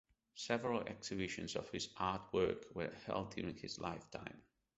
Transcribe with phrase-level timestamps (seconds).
[0.33, 4.41] Several exhibitions of his artwork were held during his lifetime.